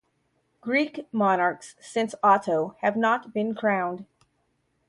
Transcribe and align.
Greek 0.61 1.07
monarchs 1.11 1.75
since 1.79 2.15
Otto 2.23 2.75
had 2.79 2.97
not 2.97 3.35
been 3.35 3.53
crowned. 3.53 4.07